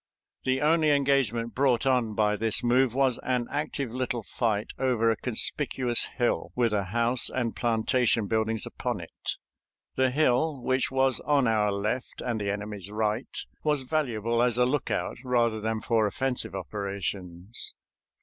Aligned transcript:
The 0.45 0.61
only 0.61 0.89
engagement 0.89 1.53
brought 1.53 1.85
on 1.85 2.15
by 2.15 2.35
this 2.35 2.63
move 2.63 2.95
was 2.95 3.19
an 3.19 3.45
active 3.51 3.91
little 3.91 4.23
fight 4.23 4.71
over 4.79 5.11
a 5.11 5.15
conspicuous 5.15 6.05
hill, 6.17 6.51
with 6.55 6.73
a 6.73 6.85
house 6.85 7.29
and 7.29 7.55
plantation 7.55 8.25
buildings 8.25 8.65
upon 8.65 8.99
it. 8.99 9.33
The 9.93 10.09
hill, 10.09 10.59
which 10.63 10.89
was 10.89 11.19
on 11.19 11.47
our 11.47 11.71
left 11.71 12.19
and 12.19 12.41
the 12.41 12.49
enemy's 12.49 12.89
right, 12.89 13.29
was 13.63 13.83
valuable 13.83 14.41
as 14.41 14.57
a 14.57 14.65
lookout 14.65 15.17
rather 15.23 15.61
than 15.61 15.81
for 15.81 16.07
offensive 16.07 16.55
operations. 16.55 17.75